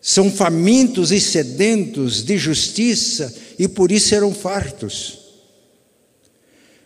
São 0.00 0.30
famintos 0.30 1.10
e 1.12 1.20
sedentos 1.20 2.22
de 2.22 2.36
justiça 2.36 3.34
e 3.58 3.66
por 3.66 3.90
isso 3.90 4.08
serão 4.08 4.34
fartos. 4.34 5.18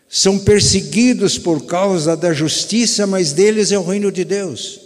São 0.09 0.39
perseguidos 0.39 1.39
por 1.39 1.65
causa 1.65 2.17
da 2.17 2.33
justiça, 2.33 3.07
mas 3.07 3.33
deles 3.33 3.73
é 3.73 3.79
o 3.79 3.85
reino 3.85 4.13
de 4.13 4.25
Deus. 4.25 4.81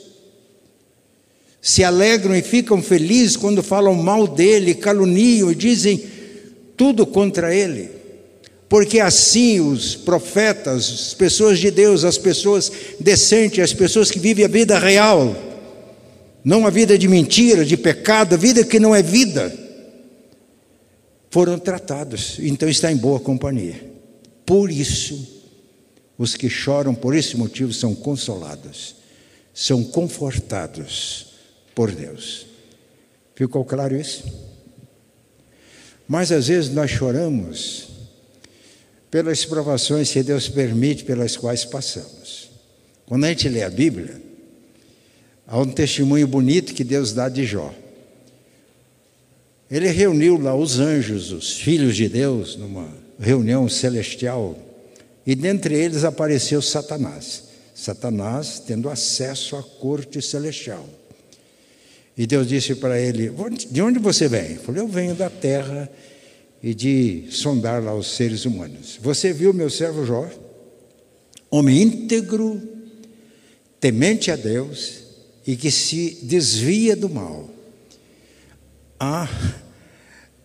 Se 1.61 1.83
alegram 1.83 2.35
e 2.35 2.43
ficam 2.43 2.81
felizes 2.81 3.37
quando 3.37 3.63
falam 3.63 3.95
mal 3.95 4.27
dele, 4.27 4.75
caluniam 4.75 5.51
e 5.51 5.55
dizem 5.55 6.05
tudo 6.77 7.05
contra 7.07 7.55
ele 7.55 7.96
porque 8.69 8.99
assim 8.99 9.61
os 9.61 9.95
profetas, 9.95 10.91
as 10.91 11.15
pessoas 11.15 11.59
de 11.59 11.71
Deus, 11.71 12.05
as 12.05 12.19
pessoas 12.19 12.71
decentes, 12.99 13.61
as 13.61 13.73
pessoas 13.73 14.11
que 14.11 14.19
vivem 14.19 14.45
a 14.45 14.49
vida 14.49 14.79
real, 14.79 15.35
não 16.45 16.67
a 16.67 16.71
vida 16.71 16.99
de 16.99 17.07
mentira, 17.07 17.65
de 17.65 17.77
pecado, 17.77 18.35
a 18.35 18.39
vida 18.39 18.65
que 18.65 18.81
não 18.81 18.95
é 18.95 19.03
vida, 19.03 19.53
foram 21.31 21.59
tratados, 21.59 22.39
então 22.41 22.69
está 22.69 22.91
em 22.91 22.97
boa 22.97 23.21
companhia. 23.21 23.81
Por 24.45 24.71
isso, 24.71 25.45
os 26.19 26.35
que 26.35 26.49
choram 26.49 26.95
por 26.95 27.15
esse 27.15 27.37
motivo 27.37 27.73
são 27.73 27.95
consolados, 27.95 28.97
são 29.53 29.85
confortados 29.85 31.35
por 31.75 31.93
Deus. 31.93 32.47
Ficou 33.35 33.65
claro 33.65 33.95
isso? 33.95 34.25
Mas 36.09 36.33
às 36.33 36.49
vezes 36.49 36.71
nós 36.71 36.91
choramos 36.91 37.96
pelas 39.17 39.45
provações 39.45 40.13
que 40.13 40.23
Deus 40.23 40.49
permite, 40.49 41.05
pelas 41.05 41.37
quais 41.37 41.65
passamos. 41.65 42.51
Quando 43.07 43.25
a 43.25 43.29
gente 43.29 43.49
lê 43.49 43.63
a 43.63 43.71
Bíblia, 43.71 44.27
Há 45.47 45.61
um 45.61 45.71
testemunho 45.71 46.27
bonito 46.27 46.75
que 46.75 46.83
Deus 46.83 47.13
dá 47.13 47.29
de 47.29 47.47
Jó. 47.47 47.73
Ele 49.71 49.89
reuniu 49.89 50.37
lá 50.37 50.57
os 50.57 50.81
anjos, 50.81 51.31
os 51.31 51.53
filhos 51.53 51.97
de 51.97 52.09
Deus, 52.09 52.57
numa 52.57 52.89
reunião 53.19 53.69
celestial, 53.69 54.59
e 55.25 55.35
dentre 55.37 55.77
eles 55.77 56.03
apareceu 56.03 56.61
Satanás. 56.61 57.45
Satanás 57.75 58.61
tendo 58.67 58.89
acesso 58.89 59.55
à 59.55 59.63
corte 59.63 60.21
celestial. 60.21 60.85
E 62.19 62.27
Deus 62.27 62.49
disse 62.49 62.75
para 62.75 62.99
ele: 62.99 63.31
De 63.71 63.83
onde 63.83 63.99
você 64.01 64.27
vem? 64.27 64.47
Ele 64.47 64.59
falou: 64.59 64.81
Eu 64.81 64.89
venho 64.89 65.15
da 65.15 65.31
terra 65.31 65.89
e 66.63 66.75
de 66.75 67.25
sondar 67.31 67.83
lá 67.83 67.95
os 67.95 68.17
seres 68.17 68.45
humanos. 68.45 68.99
Você 69.01 69.33
viu 69.33 69.53
meu 69.53 69.71
servo 69.71 70.05
Jó? 70.05 70.29
Homem 71.51 71.83
íntegro, 71.83 72.61
temente 73.81 74.31
a 74.31 74.37
Deus 74.37 75.05
e 75.47 75.57
que 75.57 75.71
se 75.71 76.19
desvia 76.23 76.97
do 76.97 77.09
mal. 77.09 77.49
Ah, 78.99 79.29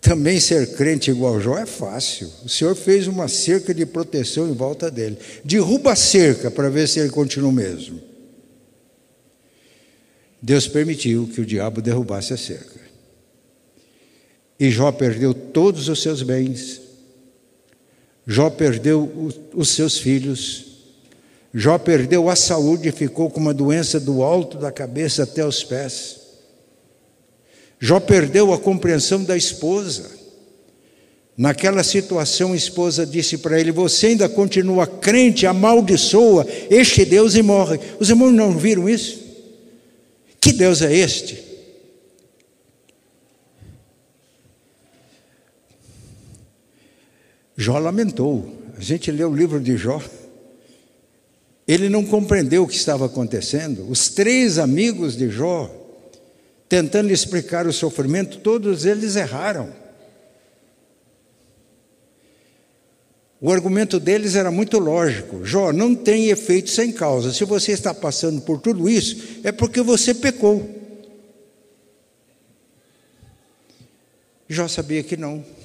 também 0.01 0.39
ser 0.39 0.73
crente 0.73 1.11
igual 1.11 1.39
Jó 1.39 1.57
é 1.57 1.65
fácil. 1.65 2.29
O 2.43 2.49
Senhor 2.49 2.75
fez 2.75 3.07
uma 3.07 3.27
cerca 3.27 3.73
de 3.73 3.85
proteção 3.85 4.49
em 4.49 4.53
volta 4.53 4.91
dele. 4.91 5.17
Derruba 5.43 5.93
a 5.93 5.95
cerca 5.95 6.51
para 6.51 6.69
ver 6.69 6.87
se 6.87 6.99
ele 6.99 7.09
continua 7.09 7.49
o 7.49 7.53
mesmo. 7.53 8.01
Deus 10.41 10.67
permitiu 10.67 11.29
que 11.33 11.39
o 11.39 11.45
diabo 11.45 11.81
derrubasse 11.81 12.33
a 12.33 12.37
cerca. 12.37 12.80
E 14.61 14.69
Jó 14.69 14.91
perdeu 14.91 15.33
todos 15.33 15.89
os 15.89 16.03
seus 16.03 16.21
bens. 16.21 16.79
Jó 18.27 18.47
perdeu 18.47 19.33
os 19.55 19.69
seus 19.69 19.97
filhos. 19.97 20.65
Jó 21.51 21.79
perdeu 21.79 22.29
a 22.29 22.35
saúde 22.35 22.87
e 22.87 22.91
ficou 22.91 23.27
com 23.27 23.39
uma 23.39 23.55
doença 23.55 23.99
do 23.99 24.21
alto 24.21 24.59
da 24.59 24.71
cabeça 24.71 25.23
até 25.23 25.43
os 25.43 25.63
pés. 25.63 26.19
Jó 27.79 27.99
perdeu 27.99 28.53
a 28.53 28.59
compreensão 28.59 29.23
da 29.23 29.35
esposa. 29.35 30.11
Naquela 31.35 31.83
situação, 31.83 32.53
a 32.53 32.55
esposa 32.55 33.03
disse 33.03 33.39
para 33.39 33.59
ele: 33.59 33.71
Você 33.71 34.07
ainda 34.07 34.29
continua 34.29 34.85
crente, 34.85 35.47
amaldiçoa 35.47 36.45
este 36.69 37.03
Deus 37.03 37.33
e 37.33 37.41
morre. 37.41 37.79
Os 37.99 38.11
irmãos 38.11 38.31
não 38.31 38.55
viram 38.55 38.87
isso? 38.87 39.21
Que 40.39 40.53
Deus 40.53 40.83
é 40.83 40.95
este? 40.95 41.50
Jó 47.61 47.77
lamentou. 47.77 48.51
A 48.75 48.81
gente 48.81 49.11
lê 49.11 49.23
o 49.23 49.35
livro 49.35 49.59
de 49.59 49.77
Jó. 49.77 50.01
Ele 51.67 51.89
não 51.89 52.03
compreendeu 52.03 52.63
o 52.63 52.67
que 52.67 52.75
estava 52.75 53.05
acontecendo. 53.05 53.87
Os 53.87 54.09
três 54.09 54.57
amigos 54.57 55.15
de 55.15 55.29
Jó, 55.29 55.69
tentando 56.67 57.11
explicar 57.11 57.67
o 57.67 57.71
sofrimento, 57.71 58.39
todos 58.39 58.83
eles 58.83 59.15
erraram. 59.15 59.71
O 63.39 63.51
argumento 63.51 63.99
deles 63.99 64.33
era 64.35 64.49
muito 64.49 64.79
lógico. 64.79 65.45
Jó, 65.45 65.71
não 65.71 65.93
tem 65.93 66.29
efeito 66.29 66.71
sem 66.71 66.91
causa. 66.91 67.31
Se 67.31 67.45
você 67.45 67.73
está 67.73 67.93
passando 67.93 68.41
por 68.41 68.59
tudo 68.59 68.89
isso, 68.89 69.39
é 69.43 69.51
porque 69.51 69.81
você 69.81 70.15
pecou. 70.15 70.67
Jó 74.49 74.67
sabia 74.67 75.03
que 75.03 75.15
não. 75.15 75.60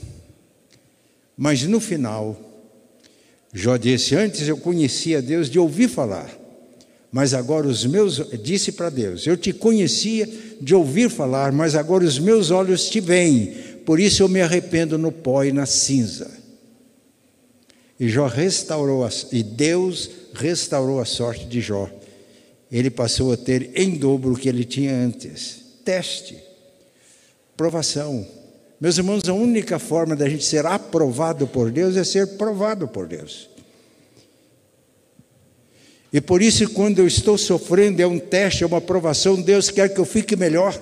Mas 1.37 1.63
no 1.65 1.81
final, 1.81 2.41
Jó 3.53 3.77
disse: 3.77 4.15
Antes 4.15 4.49
eu 4.49 4.57
conhecia 4.57 5.21
Deus 5.21 5.51
de 5.51 5.59
ouvir 5.59 5.89
falar, 5.89 6.31
mas 7.13 7.35
agora 7.35 7.67
os 7.67 7.85
meus. 7.85 8.23
Disse 8.43 8.73
para 8.73 8.89
Deus: 8.89 9.27
Eu 9.27 9.37
te 9.37 9.53
conhecia 9.53 10.29
de 10.61 10.75
ouvir 10.75 11.11
falar, 11.11 11.53
mas 11.53 11.75
agora 11.75 12.05
os 12.05 12.19
meus 12.19 12.51
olhos 12.51 12.89
te 12.89 13.01
veem, 13.01 13.55
por 13.85 14.01
isso 14.01 14.23
eu 14.23 14.29
me 14.29 14.41
arrependo 14.41 14.97
no 14.97 15.13
pó 15.13 15.45
e 15.45 15.53
na 15.53 15.67
cinza. 15.67 16.31
E 17.99 18.09
Jó 18.09 18.27
restaurou 18.27 19.05
a, 19.05 19.11
e 19.33 19.43
Deus 19.43 20.11
restaurou 20.35 21.01
a 21.01 21.05
sorte 21.05 21.47
de 21.47 21.61
Jó. 21.61 21.91
Ele 22.71 22.91
passou 22.91 23.33
a 23.33 23.37
ter 23.37 23.71
em 23.75 23.97
dobro 23.97 24.33
o 24.33 24.37
que 24.37 24.49
ele 24.49 24.65
tinha 24.65 24.93
antes. 24.95 25.61
Teste, 25.85 26.37
provação. 27.57 28.27
Meus 28.81 28.99
irmãos, 28.99 29.23
a 29.29 29.33
única 29.33 29.79
forma 29.79 30.15
da 30.15 30.29
gente 30.29 30.45
ser 30.45 30.67
aprovado 30.67 31.47
por 31.47 31.71
Deus 31.71 31.97
é 31.97 32.05
ser 32.05 32.37
provado 32.37 32.87
por 32.87 33.07
Deus. 33.07 33.49
E 36.13 36.21
por 36.21 36.43
isso, 36.43 36.69
quando 36.71 36.99
eu 36.99 37.07
estou 37.07 37.37
sofrendo, 37.37 38.01
é 38.01 38.07
um 38.07 38.19
teste, 38.19 38.63
é 38.63 38.67
uma 38.67 38.81
provação, 38.81 39.41
Deus 39.41 39.71
quer 39.71 39.93
que 39.93 39.99
eu 39.99 40.05
fique 40.05 40.37
melhor. 40.37 40.79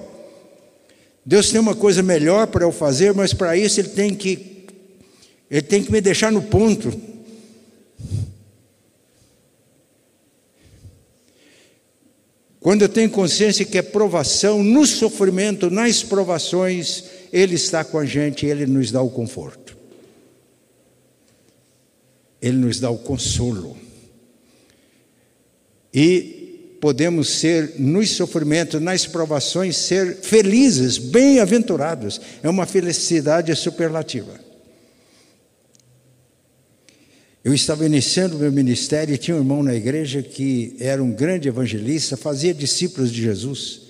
Deus 1.24 1.50
tem 1.50 1.60
uma 1.60 1.74
coisa 1.74 2.02
melhor 2.02 2.48
para 2.48 2.64
eu 2.64 2.72
fazer, 2.72 3.14
mas 3.14 3.32
para 3.32 3.56
isso 3.56 3.80
Ele 3.80 3.88
tem 3.88 4.14
que 4.14 4.54
ele 5.50 5.62
tem 5.62 5.82
que 5.84 5.92
me 5.92 6.00
deixar 6.00 6.32
no 6.32 6.42
ponto. 6.42 6.92
Quando 12.58 12.82
eu 12.82 12.88
tenho 12.88 13.10
consciência 13.10 13.64
que 13.64 13.76
é 13.76 13.82
provação, 13.82 14.64
no 14.64 14.86
sofrimento, 14.86 15.70
nas 15.70 16.02
provações, 16.02 17.04
Ele 17.34 17.56
está 17.56 17.82
com 17.82 17.98
a 17.98 18.04
gente, 18.06 18.46
Ele 18.46 18.64
nos 18.64 18.92
dá 18.92 19.02
o 19.02 19.10
conforto. 19.10 19.76
Ele 22.40 22.58
nos 22.58 22.78
dá 22.78 22.88
o 22.90 22.98
consolo. 22.98 23.76
E 25.92 26.76
podemos 26.80 27.28
ser, 27.28 27.74
nos 27.76 28.10
sofrimentos, 28.10 28.80
nas 28.80 29.04
provações, 29.04 29.76
ser 29.76 30.18
felizes, 30.18 30.96
bem-aventurados. 30.96 32.20
É 32.40 32.48
uma 32.48 32.66
felicidade 32.66 33.52
superlativa. 33.56 34.38
Eu 37.42 37.52
estava 37.52 37.84
iniciando 37.84 38.38
meu 38.38 38.52
ministério 38.52 39.12
e 39.12 39.18
tinha 39.18 39.36
um 39.36 39.40
irmão 39.40 39.60
na 39.60 39.74
igreja 39.74 40.22
que 40.22 40.76
era 40.78 41.02
um 41.02 41.10
grande 41.10 41.48
evangelista, 41.48 42.16
fazia 42.16 42.54
discípulos 42.54 43.10
de 43.10 43.20
Jesus. 43.20 43.83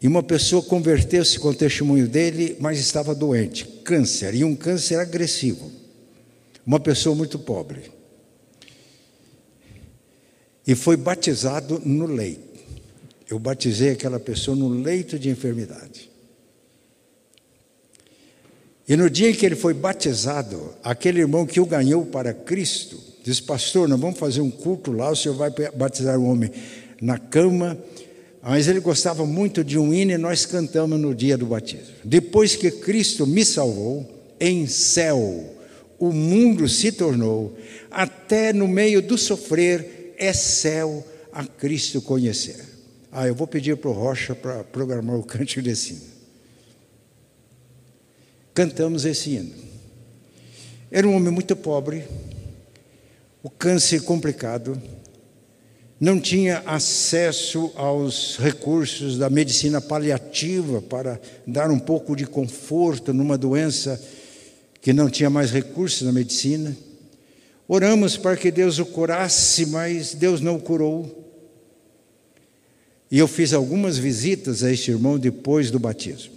E 0.00 0.06
uma 0.06 0.22
pessoa 0.22 0.62
converteu-se 0.62 1.38
com 1.38 1.48
o 1.48 1.54
testemunho 1.54 2.06
dele, 2.06 2.56
mas 2.60 2.78
estava 2.78 3.14
doente, 3.14 3.64
câncer, 3.84 4.34
e 4.34 4.44
um 4.44 4.54
câncer 4.54 4.98
agressivo. 4.98 5.70
Uma 6.64 6.78
pessoa 6.78 7.16
muito 7.16 7.38
pobre. 7.38 7.90
E 10.66 10.74
foi 10.74 10.96
batizado 10.96 11.80
no 11.84 12.06
leito. 12.06 12.60
Eu 13.28 13.38
batizei 13.38 13.90
aquela 13.90 14.20
pessoa 14.20 14.56
no 14.56 14.68
leito 14.68 15.18
de 15.18 15.28
enfermidade. 15.30 16.08
E 18.88 18.96
no 18.96 19.10
dia 19.10 19.30
em 19.30 19.34
que 19.34 19.44
ele 19.44 19.56
foi 19.56 19.74
batizado, 19.74 20.74
aquele 20.82 21.20
irmão 21.20 21.44
que 21.44 21.60
o 21.60 21.66
ganhou 21.66 22.06
para 22.06 22.32
Cristo, 22.32 22.98
disse: 23.22 23.42
Pastor, 23.42 23.86
nós 23.86 24.00
vamos 24.00 24.18
fazer 24.18 24.40
um 24.40 24.50
culto 24.50 24.92
lá, 24.92 25.10
o 25.10 25.16
senhor 25.16 25.34
vai 25.34 25.50
batizar 25.74 26.18
o 26.18 26.24
homem 26.24 26.50
na 27.00 27.18
cama. 27.18 27.76
Mas 28.50 28.66
ele 28.66 28.80
gostava 28.80 29.26
muito 29.26 29.62
de 29.62 29.78
um 29.78 29.92
hino 29.92 30.12
e 30.12 30.18
nós 30.18 30.46
cantamos 30.46 30.98
no 30.98 31.14
dia 31.14 31.36
do 31.36 31.46
batismo. 31.46 31.94
Depois 32.02 32.56
que 32.56 32.70
Cristo 32.70 33.26
me 33.26 33.44
salvou, 33.44 34.08
em 34.40 34.66
céu 34.66 35.54
o 35.98 36.12
mundo 36.12 36.68
se 36.68 36.92
tornou, 36.92 37.58
até 37.90 38.52
no 38.52 38.68
meio 38.68 39.02
do 39.02 39.18
sofrer, 39.18 40.14
é 40.16 40.32
céu 40.32 41.04
a 41.32 41.44
Cristo 41.44 42.00
conhecer. 42.00 42.64
Ah, 43.10 43.26
eu 43.26 43.34
vou 43.34 43.48
pedir 43.48 43.76
para 43.76 43.90
o 43.90 43.92
Rocha 43.92 44.34
para 44.34 44.62
programar 44.62 45.16
o 45.16 45.24
cântico 45.24 45.60
desse 45.60 45.94
hino 45.94 46.18
cantamos 48.58 49.04
esse 49.04 49.36
hino. 49.36 49.54
Era 50.90 51.06
um 51.06 51.14
homem 51.14 51.32
muito 51.32 51.54
pobre, 51.54 52.04
o 53.40 53.48
câncer 53.48 54.02
complicado, 54.02 54.82
não 56.00 56.20
tinha 56.20 56.62
acesso 56.64 57.72
aos 57.74 58.36
recursos 58.36 59.18
da 59.18 59.28
medicina 59.28 59.80
paliativa 59.80 60.80
para 60.80 61.20
dar 61.46 61.70
um 61.70 61.78
pouco 61.78 62.14
de 62.14 62.24
conforto 62.24 63.12
numa 63.12 63.36
doença 63.36 64.00
que 64.80 64.92
não 64.92 65.10
tinha 65.10 65.28
mais 65.28 65.50
recursos 65.50 66.02
na 66.02 66.12
medicina. 66.12 66.76
Oramos 67.66 68.16
para 68.16 68.36
que 68.36 68.50
Deus 68.50 68.78
o 68.78 68.86
curasse, 68.86 69.66
mas 69.66 70.14
Deus 70.14 70.40
não 70.40 70.56
o 70.56 70.60
curou. 70.60 71.26
E 73.10 73.18
eu 73.18 73.26
fiz 73.26 73.52
algumas 73.52 73.98
visitas 73.98 74.62
a 74.62 74.72
este 74.72 74.90
irmão 74.90 75.18
depois 75.18 75.70
do 75.70 75.78
batismo. 75.78 76.34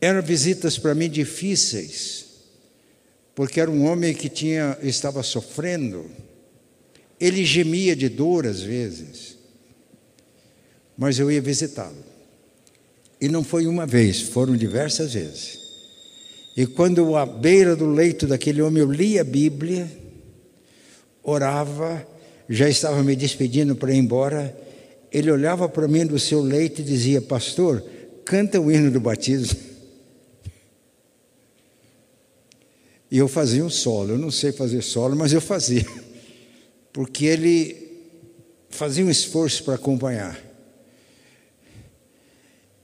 Eram 0.00 0.22
visitas 0.22 0.78
para 0.78 0.94
mim 0.94 1.10
difíceis, 1.10 2.26
porque 3.34 3.60
era 3.60 3.70
um 3.70 3.84
homem 3.86 4.14
que 4.14 4.28
tinha, 4.28 4.78
estava 4.82 5.22
sofrendo. 5.24 6.08
Ele 7.20 7.44
gemia 7.44 7.96
de 7.96 8.08
dor 8.08 8.46
às 8.46 8.60
vezes, 8.60 9.36
mas 10.96 11.18
eu 11.18 11.30
ia 11.30 11.40
visitá-lo. 11.40 12.04
E 13.20 13.28
não 13.28 13.42
foi 13.42 13.66
uma 13.66 13.86
vez, 13.86 14.20
foram 14.20 14.56
diversas 14.56 15.14
vezes. 15.14 15.58
E 16.56 16.66
quando 16.66 17.16
à 17.16 17.26
beira 17.26 17.74
do 17.74 17.86
leito 17.86 18.26
daquele 18.26 18.62
homem 18.62 18.82
eu 18.82 18.90
lia 18.90 19.20
a 19.20 19.24
Bíblia, 19.24 19.90
orava, 21.22 22.06
já 22.48 22.68
estava 22.68 23.02
me 23.02 23.14
despedindo 23.14 23.76
para 23.76 23.92
ir 23.92 23.98
embora, 23.98 24.56
ele 25.12 25.30
olhava 25.30 25.68
para 25.68 25.88
mim 25.88 26.06
do 26.06 26.18
seu 26.18 26.40
leito 26.40 26.80
e 26.80 26.84
dizia: 26.84 27.20
Pastor, 27.20 27.84
canta 28.24 28.60
o 28.60 28.70
hino 28.70 28.90
do 28.90 29.00
batismo. 29.00 29.58
E 33.10 33.18
eu 33.18 33.26
fazia 33.26 33.64
um 33.64 33.70
solo. 33.70 34.10
Eu 34.10 34.18
não 34.18 34.30
sei 34.30 34.52
fazer 34.52 34.82
solo, 34.82 35.16
mas 35.16 35.32
eu 35.32 35.40
fazia. 35.40 35.86
Porque 36.98 37.26
ele 37.26 38.10
fazia 38.70 39.06
um 39.06 39.08
esforço 39.08 39.62
para 39.62 39.76
acompanhar. 39.76 40.36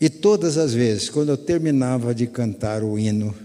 E 0.01 0.09
todas 0.09 0.57
as 0.57 0.73
vezes, 0.73 1.11
quando 1.11 1.31
eu 1.31 1.37
terminava 1.37 2.15
de 2.15 2.29
cantar 2.29 2.85
o 2.85 2.97
hino, 2.97 3.37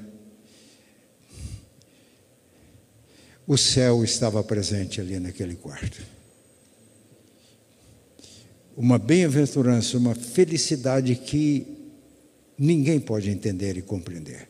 o 3.48 3.58
céu 3.58 4.04
estava 4.04 4.44
presente 4.44 5.02
ali 5.02 5.20
naquele 5.20 5.56
quarto. 5.56 6.04
Uma 8.78 9.00
bem-aventurança, 9.00 9.98
uma 9.98 10.14
felicidade 10.14 11.16
que 11.16 11.66
ninguém 12.56 13.00
pode 13.00 13.32
entender 13.32 13.76
e 13.76 13.82
compreender. 13.82 14.48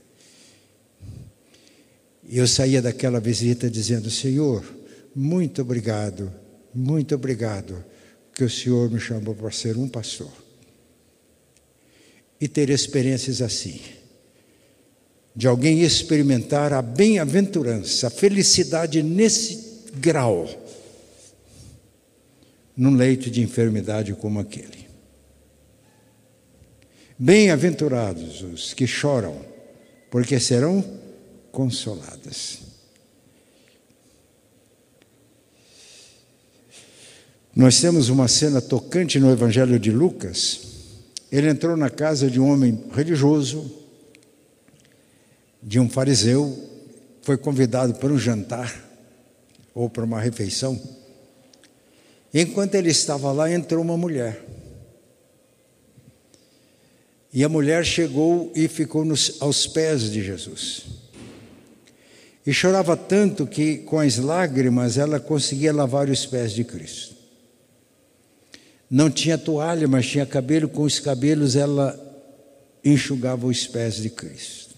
E 2.28 2.38
eu 2.38 2.46
saía 2.46 2.82
daquela 2.82 3.22
visita 3.22 3.70
dizendo: 3.70 4.12
Senhor, 4.12 4.79
muito 5.16 5.62
obrigado, 5.62 6.32
muito 6.74 7.16
obrigado 7.16 7.84
que 8.34 8.44
o 8.44 8.50
Senhor 8.50 8.90
me 8.90 9.00
chamou 9.00 9.36
para 9.36 9.52
ser 9.52 9.76
um 9.78 9.90
pastor. 9.90 10.32
E 12.40 12.48
ter 12.48 12.70
experiências 12.70 13.42
assim, 13.42 13.82
de 15.36 15.48
alguém 15.48 15.82
experimentar 15.82 16.72
a 16.72 16.82
bem-aventurança, 16.82 18.08
a 18.08 18.10
felicidade 18.10 19.04
nesse 19.04 19.84
grau, 19.96 20.48
num 22.76 22.96
leito 22.96 23.30
de 23.30 23.42
enfermidade 23.42 24.14
como 24.14 24.40
aquele. 24.40 24.88
Bem-aventurados 27.18 28.42
os 28.42 28.74
que 28.74 28.88
choram, 28.88 29.46
porque 30.10 30.40
serão 30.40 30.82
consoladas. 31.52 32.69
Nós 37.60 37.82
temos 37.82 38.08
uma 38.08 38.30
cena 38.30 38.62
tocante 38.62 39.20
no 39.20 39.30
Evangelho 39.30 39.78
de 39.78 39.92
Lucas. 39.92 40.62
Ele 41.30 41.50
entrou 41.50 41.76
na 41.76 41.90
casa 41.90 42.32
de 42.32 42.40
um 42.40 42.50
homem 42.50 42.86
religioso, 42.94 43.70
de 45.62 45.78
um 45.78 45.90
fariseu, 45.90 46.58
foi 47.22 47.36
convidado 47.36 47.96
para 47.96 48.14
um 48.14 48.18
jantar 48.18 48.74
ou 49.76 49.90
para 49.90 50.06
uma 50.06 50.22
refeição. 50.22 50.82
Enquanto 52.34 52.76
ele 52.76 52.92
estava 52.92 53.30
lá, 53.34 53.52
entrou 53.52 53.84
uma 53.84 53.98
mulher. 53.98 54.42
E 57.34 57.44
a 57.44 57.50
mulher 57.50 57.84
chegou 57.86 58.54
e 58.56 58.70
ficou 58.70 59.04
nos, 59.04 59.36
aos 59.42 59.68
pés 59.68 60.10
de 60.10 60.24
Jesus. 60.24 60.86
E 62.48 62.54
chorava 62.54 62.96
tanto 62.96 63.46
que, 63.46 63.80
com 63.80 64.00
as 64.00 64.16
lágrimas, 64.16 64.98
ela 64.98 65.20
conseguia 65.20 65.74
lavar 65.74 66.10
os 66.10 66.26
pés 66.26 66.54
de 66.54 66.64
Cristo. 66.64 67.19
Não 68.90 69.10
tinha 69.10 69.38
toalha, 69.38 69.88
mas 69.88 70.08
tinha 70.08 70.26
cabelo, 70.26 70.68
com 70.68 70.84
os 70.84 71.00
cabelos 71.00 71.56
ela 71.56 71.98
enxugava 72.84 73.46
os 73.46 73.68
pés 73.68 73.96
de 73.96 74.10
Cristo. 74.10 74.76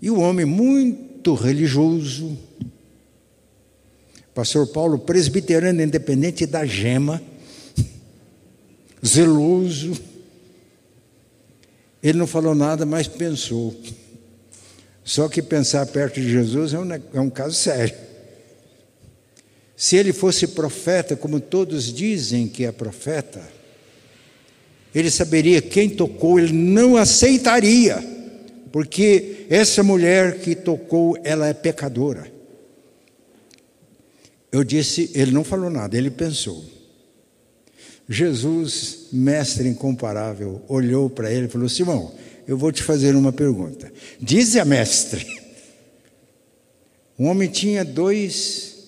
E 0.00 0.10
o 0.10 0.18
homem, 0.18 0.46
muito 0.46 1.34
religioso, 1.34 2.38
pastor 4.34 4.66
Paulo, 4.68 4.98
presbiterano 4.98 5.82
independente 5.82 6.46
da 6.46 6.64
gema, 6.64 7.22
zeloso, 9.04 9.92
ele 12.02 12.18
não 12.18 12.26
falou 12.26 12.54
nada, 12.54 12.86
mas 12.86 13.06
pensou. 13.06 13.78
Só 15.04 15.28
que 15.28 15.42
pensar 15.42 15.84
perto 15.86 16.20
de 16.20 16.30
Jesus 16.30 16.72
é 16.72 16.78
um, 16.78 16.92
é 16.92 17.20
um 17.20 17.28
caso 17.28 17.54
sério. 17.54 17.94
Se 19.80 19.96
ele 19.96 20.12
fosse 20.12 20.46
profeta, 20.48 21.16
como 21.16 21.40
todos 21.40 21.90
dizem 21.90 22.46
que 22.46 22.66
é 22.66 22.70
profeta, 22.70 23.42
ele 24.94 25.10
saberia 25.10 25.62
quem 25.62 25.88
tocou, 25.88 26.38
ele 26.38 26.52
não 26.52 26.98
aceitaria, 26.98 27.96
porque 28.70 29.46
essa 29.48 29.82
mulher 29.82 30.38
que 30.40 30.54
tocou, 30.54 31.16
ela 31.24 31.48
é 31.48 31.54
pecadora. 31.54 32.30
Eu 34.52 34.62
disse, 34.62 35.10
ele 35.14 35.30
não 35.30 35.42
falou 35.42 35.70
nada, 35.70 35.96
ele 35.96 36.10
pensou. 36.10 36.62
Jesus, 38.06 39.06
mestre 39.10 39.66
incomparável, 39.66 40.60
olhou 40.68 41.08
para 41.08 41.32
ele 41.32 41.46
e 41.46 41.48
falou: 41.48 41.70
Simão, 41.70 42.12
eu 42.46 42.58
vou 42.58 42.70
te 42.70 42.82
fazer 42.82 43.16
uma 43.16 43.32
pergunta. 43.32 43.90
Diz 44.20 44.56
a 44.56 44.64
mestre: 44.66 45.26
um 47.18 47.28
homem 47.28 47.48
tinha 47.48 47.82
dois 47.82 48.79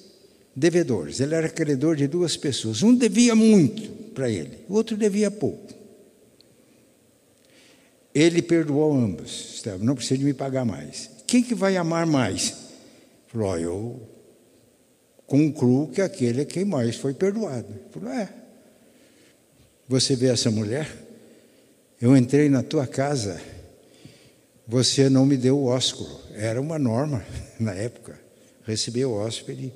devedores, 0.54 1.20
ele 1.20 1.34
era 1.34 1.48
credor 1.48 1.96
de 1.96 2.06
duas 2.06 2.36
pessoas. 2.36 2.82
Um 2.82 2.94
devia 2.94 3.34
muito 3.34 3.88
para 4.12 4.30
ele, 4.30 4.58
o 4.68 4.74
outro 4.74 4.96
devia 4.96 5.30
pouco. 5.30 5.72
Ele 8.14 8.42
perdoou 8.42 8.92
ambos, 8.92 9.62
não 9.80 9.94
precisa 9.94 10.18
de 10.18 10.24
me 10.24 10.34
pagar 10.34 10.64
mais. 10.64 11.10
Quem 11.26 11.42
que 11.42 11.54
vai 11.54 11.76
amar 11.76 12.06
mais? 12.06 12.54
Falou: 13.28 13.52
oh, 13.52 13.56
eu 13.56 14.08
concluo 15.26 15.88
que 15.88 16.02
aquele 16.02 16.42
é 16.42 16.44
quem 16.44 16.64
mais 16.64 16.96
foi 16.96 17.14
perdoado. 17.14 17.74
Falou: 17.90 18.10
é. 18.10 18.28
Você 19.88 20.14
vê 20.14 20.28
essa 20.28 20.50
mulher? 20.50 20.88
Eu 22.00 22.16
entrei 22.16 22.48
na 22.48 22.62
tua 22.62 22.86
casa, 22.86 23.40
você 24.66 25.08
não 25.08 25.24
me 25.24 25.36
deu 25.36 25.58
o 25.58 25.66
ósculo. 25.66 26.20
Era 26.34 26.60
uma 26.60 26.78
norma 26.78 27.24
na 27.58 27.72
época. 27.72 28.20
Receber 28.64 29.06
o 29.06 29.12
hóspede 29.12 29.72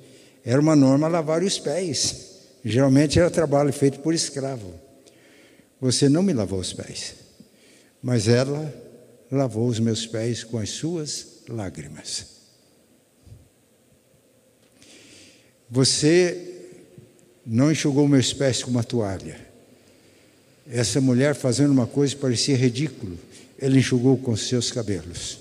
era 0.47 0.61
uma 0.61 0.77
norma 0.77 1.09
lavar 1.09 1.43
os 1.43 1.59
pés. 1.59 2.37
Geralmente 2.63 3.19
era 3.19 3.29
trabalho 3.29 3.73
feito 3.73 3.99
por 3.99 4.13
escravo. 4.13 4.73
Você 5.81 6.07
não 6.07 6.23
me 6.23 6.31
lavou 6.31 6.57
os 6.57 6.71
pés, 6.71 7.15
mas 8.01 8.29
ela 8.29 8.73
lavou 9.29 9.67
os 9.67 9.77
meus 9.77 10.07
pés 10.07 10.45
com 10.45 10.57
as 10.57 10.69
suas 10.69 11.43
lágrimas. 11.49 12.27
Você 15.69 16.63
não 17.45 17.69
enxugou 17.69 18.07
meus 18.07 18.31
pés 18.31 18.63
com 18.63 18.71
uma 18.71 18.85
toalha, 18.85 19.37
essa 20.65 21.01
mulher 21.01 21.35
fazendo 21.35 21.71
uma 21.71 21.87
coisa 21.87 22.15
parecia 22.15 22.55
ridículo, 22.55 23.19
ele 23.59 23.79
enxugou 23.79 24.17
com 24.17 24.33
seus 24.37 24.71
cabelos. 24.71 25.39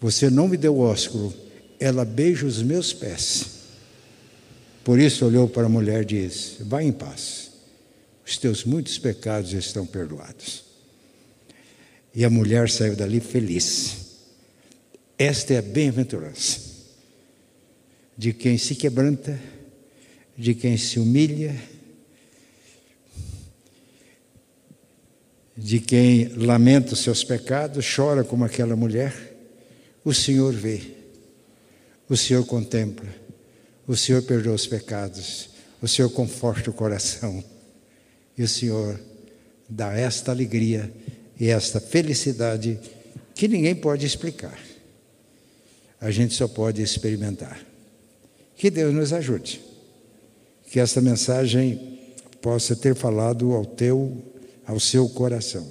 Você 0.00 0.28
não 0.28 0.48
me 0.48 0.56
deu 0.56 0.80
ósculo, 0.80 1.32
ela 1.78 2.04
beija 2.04 2.44
os 2.44 2.60
meus 2.60 2.92
pés. 2.92 3.57
Por 4.84 4.98
isso 4.98 5.26
olhou 5.26 5.48
para 5.48 5.66
a 5.66 5.68
mulher 5.68 6.02
e 6.02 6.06
disse: 6.06 6.62
Vá 6.62 6.82
em 6.82 6.92
paz, 6.92 7.50
os 8.26 8.36
teus 8.38 8.64
muitos 8.64 8.98
pecados 8.98 9.52
estão 9.52 9.86
perdoados. 9.86 10.64
E 12.14 12.24
a 12.24 12.30
mulher 12.30 12.70
saiu 12.70 12.96
dali 12.96 13.20
feliz. 13.20 14.08
Esta 15.18 15.54
é 15.54 15.58
a 15.58 15.62
bem-aventurança 15.62 16.60
de 18.16 18.32
quem 18.32 18.58
se 18.58 18.74
quebranta, 18.74 19.38
de 20.36 20.54
quem 20.54 20.76
se 20.76 20.98
humilha 20.98 21.54
de 25.58 25.80
quem 25.80 26.28
lamenta 26.36 26.92
os 26.94 27.00
seus 27.00 27.24
pecados, 27.24 27.84
chora 27.84 28.22
como 28.22 28.44
aquela 28.44 28.76
mulher, 28.76 29.12
o 30.04 30.14
Senhor 30.14 30.54
vê, 30.54 30.80
o 32.08 32.16
Senhor 32.16 32.46
contempla, 32.46 33.08
o 33.88 33.96
Senhor 33.96 34.22
perdoa 34.22 34.54
os 34.54 34.66
pecados, 34.66 35.48
o 35.80 35.88
Senhor 35.88 36.10
conforta 36.10 36.70
o 36.70 36.74
coração 36.74 37.42
e 38.36 38.42
o 38.42 38.48
Senhor 38.48 39.00
dá 39.66 39.94
esta 39.94 40.30
alegria 40.30 40.92
e 41.40 41.48
esta 41.48 41.80
felicidade 41.80 42.78
que 43.34 43.48
ninguém 43.48 43.74
pode 43.74 44.04
explicar. 44.04 44.58
A 46.00 46.10
gente 46.10 46.34
só 46.34 46.46
pode 46.46 46.82
experimentar. 46.82 47.60
Que 48.56 48.70
Deus 48.70 48.94
nos 48.94 49.12
ajude. 49.12 49.60
Que 50.70 50.78
esta 50.78 51.00
mensagem 51.00 51.98
possa 52.42 52.76
ter 52.76 52.94
falado 52.94 53.52
ao 53.52 53.64
teu 53.64 54.22
ao 54.66 54.78
seu 54.78 55.08
coração. 55.08 55.66